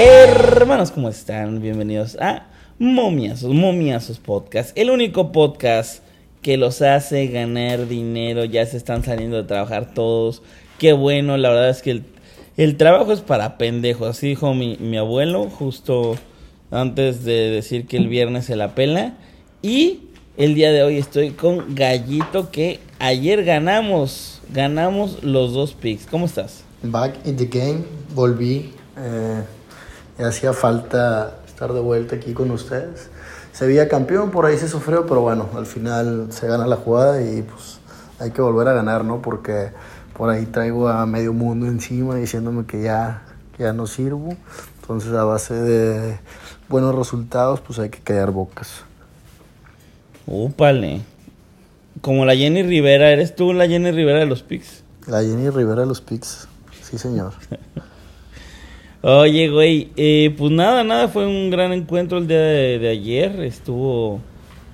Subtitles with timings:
[0.00, 1.60] Hermanos, ¿cómo están?
[1.60, 2.46] Bienvenidos a
[2.78, 6.04] Momiazos, Momiazos Podcast, el único podcast
[6.40, 10.40] que los hace ganar dinero, ya se están saliendo de trabajar todos,
[10.78, 12.02] qué bueno, la verdad es que
[12.56, 16.14] el, trabajo es para pendejos, así dijo mi, abuelo justo
[16.70, 19.16] antes de decir que el viernes se la pela,
[19.62, 20.02] y
[20.36, 26.26] el día de hoy estoy con Gallito que ayer ganamos, ganamos los dos picks, ¿cómo
[26.26, 26.62] estás?
[26.84, 27.82] Back in the game,
[28.14, 28.70] volví.
[28.96, 29.42] Eh,
[30.24, 33.10] hacía falta estar de vuelta aquí con ustedes.
[33.52, 37.20] Se veía campeón, por ahí se sufrió, pero bueno, al final se gana la jugada
[37.22, 37.80] y pues
[38.18, 39.20] hay que volver a ganar, ¿no?
[39.22, 39.70] Porque
[40.16, 43.22] por ahí traigo a medio mundo encima diciéndome que ya,
[43.56, 44.36] que ya no sirvo.
[44.80, 46.18] Entonces a base de
[46.68, 48.82] buenos resultados, pues hay que callar bocas.
[50.26, 51.02] Úpale.
[52.00, 54.84] Como la Jenny Rivera, ¿eres tú la Jenny Rivera de los picks?
[55.08, 56.46] La Jenny Rivera de los Pix.
[56.82, 57.32] Sí, señor.
[59.00, 63.40] Oye, güey, eh, pues nada, nada, fue un gran encuentro el día de, ayer.
[63.42, 64.20] Estuvo,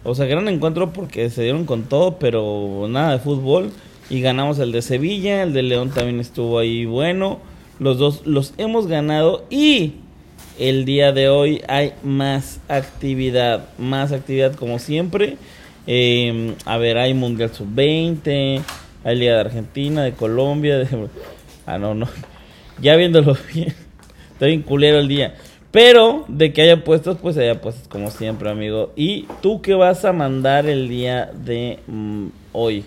[0.03, 3.71] o sea, gran encuentro porque se dieron con todo, pero nada de fútbol.
[4.09, 7.39] Y ganamos el de Sevilla, el de León también estuvo ahí bueno.
[7.79, 9.95] Los dos los hemos ganado y
[10.59, 15.37] el día de hoy hay más actividad, más actividad como siempre.
[15.87, 18.63] Eh, a ver, hay Mundial Sub-20,
[19.05, 20.87] hay Liga de Argentina, de Colombia, de...
[21.67, 22.09] Ah, no, no.
[22.81, 23.84] Ya viéndolo bien.
[24.35, 25.35] Está bien culero el día.
[25.71, 28.93] Pero de que haya puestos, pues haya puestos como siempre, amigo.
[28.95, 32.85] ¿Y tú qué vas a mandar el día de mm, hoy?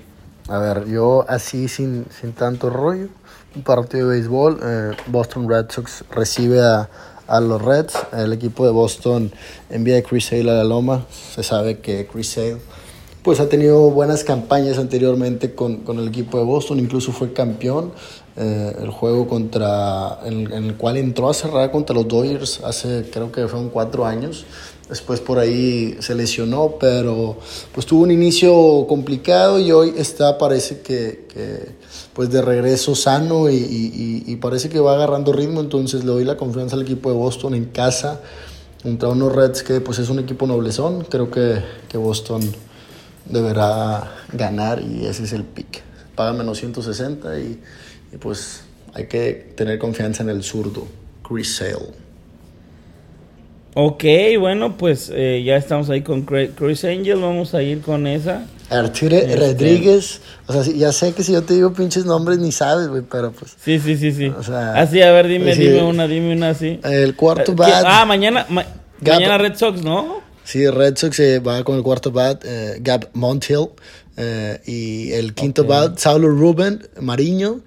[0.47, 3.09] A ver, yo así sin, sin tanto rollo,
[3.55, 6.89] un partido de béisbol, eh, Boston Red Sox recibe a,
[7.27, 9.31] a los Reds, el equipo de Boston
[9.69, 12.57] envía a Chris Sale a la loma, se sabe que Chris Sale
[13.27, 17.91] pues ha tenido buenas campañas anteriormente con, con el equipo de Boston, incluso fue campeón,
[18.37, 23.03] eh, el juego contra, en, en el cual entró a cerrar contra los Dodgers hace
[23.11, 24.45] creo que fueron cuatro años,
[24.87, 27.35] Después por ahí se lesionó, pero
[27.73, 31.73] pues tuvo un inicio complicado y hoy está, parece que, que
[32.13, 36.23] pues de regreso sano y, y, y, parece que va agarrando ritmo, entonces le doy
[36.23, 38.21] la confianza al equipo de Boston en casa
[38.81, 42.49] contra unos Reds que pues es un equipo noblezón, creo que, que Boston
[43.29, 45.83] deberá ganar y ese es el pick.
[46.15, 47.59] Paga menos 160 y,
[48.13, 50.87] y pues hay que tener confianza en el zurdo,
[51.27, 52.07] Chris Sale.
[53.79, 54.03] Ok,
[54.39, 58.47] bueno, pues eh, ya estamos ahí con Chris Angel, vamos a ir con esa.
[58.71, 59.35] Arturo este...
[59.35, 63.03] Rodríguez, o sea, ya sé que si yo te digo pinches nombres ni sabes, güey,
[63.03, 63.55] pero pues.
[63.63, 64.29] Sí, sí, sí, sí.
[64.29, 66.79] O sea, así, a ver, dime, sí, dime una, dime una así.
[66.83, 67.83] El cuarto bat.
[67.85, 68.65] Ah, mañana, ma
[68.99, 70.21] mañana Red Sox, ¿no?
[70.47, 73.67] Sí, Red Sox eh, va con el cuarto bat, eh, Gab Montiel,
[74.15, 75.69] eh, y el quinto okay.
[75.69, 77.59] bat, Saulo Ruben Mariño.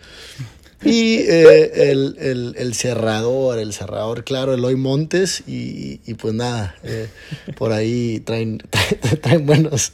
[0.82, 5.42] Y eh, el, el, el, cerrador, el cerrador, claro, Eloy Montes.
[5.46, 7.08] Y, y pues nada, eh,
[7.54, 9.92] por ahí traen, traen, traen, buenos,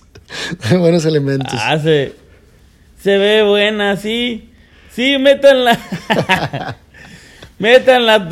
[0.60, 1.58] traen buenos elementos.
[1.60, 2.12] Ah, se,
[3.02, 4.52] se ve buena, sí.
[4.92, 5.76] Sí, métanla.
[7.58, 8.28] métanla.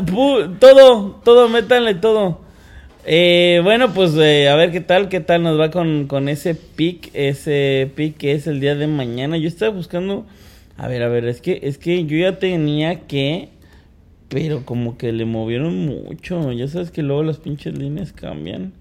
[0.61, 2.44] Todo, todo, métanle todo.
[3.07, 6.55] Eh, bueno, pues eh, a ver qué tal, qué tal nos va con, con ese
[6.55, 9.37] pick, ese pick que es el día de mañana.
[9.37, 10.27] Yo estaba buscando...
[10.77, 13.51] A ver, a ver, es que, es que yo ya tenía que.
[14.29, 16.51] Pero como que le movieron mucho.
[16.53, 18.73] Ya sabes que luego las pinches líneas cambian.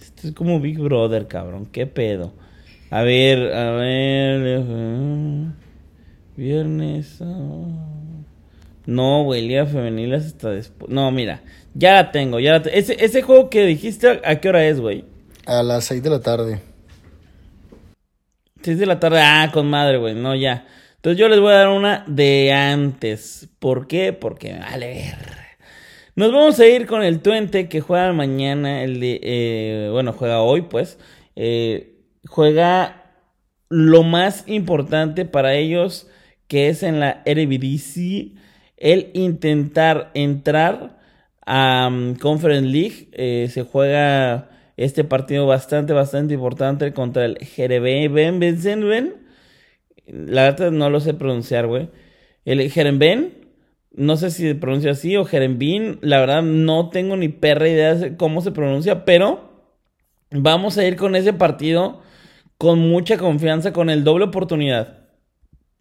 [0.00, 1.66] Esto es como Big Brother, cabrón.
[1.72, 2.32] ¿Qué pedo?
[2.90, 4.66] A ver, a ver.
[6.36, 7.20] Viernes.
[8.86, 10.90] No, güey, Liga Femenil es hasta después.
[10.90, 11.42] No, mira.
[11.74, 12.78] Ya la tengo, ya la te...
[12.78, 15.04] ese, ese juego que dijiste, ¿a qué hora es, güey?
[15.44, 16.60] A las 6 de la tarde.
[18.62, 20.14] 6 de la tarde, ah, con madre, güey.
[20.14, 20.66] No, ya.
[20.96, 23.48] Entonces yo les voy a dar una de antes.
[23.58, 24.12] ¿Por qué?
[24.12, 25.36] Porque vale ver.
[26.16, 28.82] Nos vamos a ir con el Twente que juega mañana.
[28.82, 30.98] El de, eh, bueno, juega hoy, pues.
[31.36, 33.12] Eh, juega
[33.68, 36.08] lo más importante para ellos,
[36.48, 38.34] que es en la Eredivisie,
[38.76, 40.98] el intentar entrar
[41.44, 43.08] a um, Conference League.
[43.12, 48.40] Eh, se juega este partido bastante, bastante importante contra el Jerebe Ben
[50.06, 51.88] la verdad no lo sé pronunciar, güey.
[52.44, 53.48] El Jerenben,
[53.92, 57.94] no sé si se pronuncia así o Jerenbin, la verdad no tengo ni perra idea
[57.94, 59.50] de cómo se pronuncia, pero
[60.30, 62.02] vamos a ir con ese partido
[62.56, 64.98] con mucha confianza, con el doble oportunidad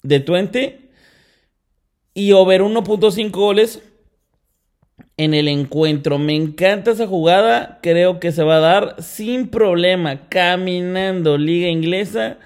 [0.02, 0.85] de Twente
[2.16, 3.84] y over 1.5 goles
[5.18, 6.18] en el encuentro.
[6.18, 12.38] Me encanta esa jugada, creo que se va a dar sin problema, caminando, liga inglesa.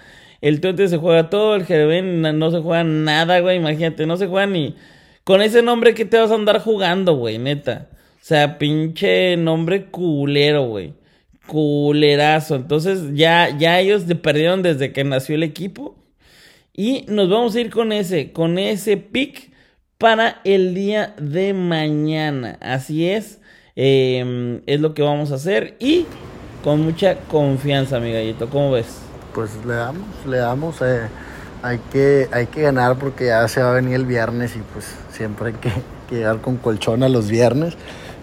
[0.42, 3.58] El Twente se juega todo, el Jereben no se juega nada, güey.
[3.58, 4.76] Imagínate, no se juega ni.
[5.24, 7.90] Con ese nombre que te vas a andar jugando, güey, neta.
[8.16, 10.94] O sea, pinche nombre culero, güey.
[11.46, 12.56] Culerazo.
[12.56, 15.96] Entonces ya, ya ellos se perdieron desde que nació el equipo.
[16.74, 19.50] Y nos vamos a ir con ese, con ese pick
[20.00, 22.58] para el día de mañana.
[22.62, 23.40] Así es.
[23.76, 25.76] Em, es lo que vamos a hacer.
[25.78, 26.06] Y
[26.64, 28.50] con mucha confianza, mi gallito.
[28.50, 28.88] ¿Cómo ves?
[29.36, 30.82] Pues le damos, le damos.
[30.82, 31.02] Eh,
[31.62, 34.86] hay, que, hay que ganar porque ya se va a venir el viernes y pues
[35.12, 35.72] siempre hay que,
[36.16, 37.76] llegar con colchón a los viernes.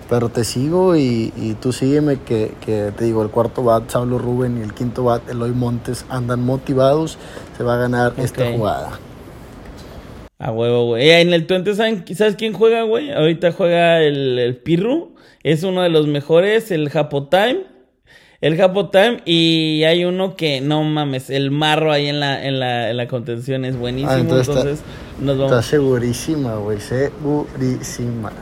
[0.08, 4.56] Pero te sigo y, tú sígueme que, que, te digo, el cuarto bat, Saulo Rubén
[4.56, 7.19] y el quinto bat, Eloy Montes, andan motivados.
[7.58, 8.99] Se va a ganar esta jugada.
[10.38, 11.09] A huevo, güey.
[11.09, 13.11] Eh, en el 20, ¿sabes quién juega, güey?
[13.11, 15.15] Ahorita juega el, el Pirru.
[15.43, 17.77] Es uno de los mejores, el Japotime
[18.41, 22.61] el Japo Time y hay uno que no mames, el marro ahí en la, en
[22.61, 24.12] la, en la contención es buenísimo.
[24.12, 24.65] Ah, entonces, está,
[25.21, 25.53] nos vamos.
[25.53, 28.33] Está segurísima, güey, segurísima.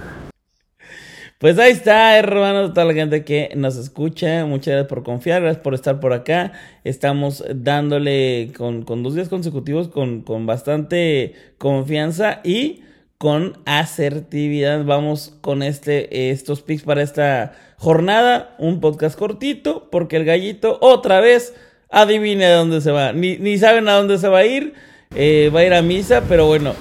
[1.45, 4.47] Pues ahí está, hermano, toda la gente que nos escucha.
[4.47, 6.53] Muchas gracias por confiar, gracias por estar por acá.
[6.85, 12.81] Estamos dándole con, dos días consecutivos con, bastante confianza y
[13.19, 14.87] con asertividad.
[14.87, 18.57] Vamos con este, estos picks para esta jornada.
[18.59, 21.55] Un podcast cortito, porque el gallito otra vez
[21.91, 23.13] adivine a dónde se va.
[23.13, 24.73] Ni, ni saben a dónde se va a ir.
[25.15, 26.73] Eh, va a ir a misa, pero bueno.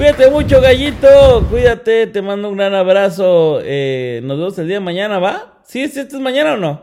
[0.00, 1.46] Cuídate mucho, gallito.
[1.50, 3.60] Cuídate, te mando un gran abrazo.
[3.62, 5.60] Eh, nos vemos el día de mañana, ¿va?
[5.62, 5.82] ¿Sí?
[5.82, 6.80] ¿Este es mañana o no?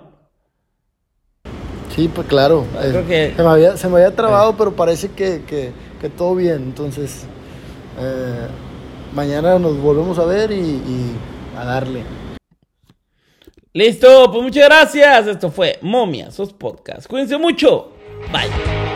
[1.96, 2.68] Sí, pues claro.
[2.80, 3.34] Creo que...
[3.36, 6.58] se, me había, se me había trabado, pero parece que, que, que todo bien.
[6.58, 7.26] Entonces,
[8.00, 8.48] eh,
[9.16, 10.80] mañana nos volvemos a ver y,
[11.58, 12.04] a darle.
[13.74, 15.26] Listo, pues muchas gracias.
[15.26, 17.08] Esto fue Momia, sos podcast.
[17.08, 17.94] Cuídense mucho.
[18.32, 18.87] Bye.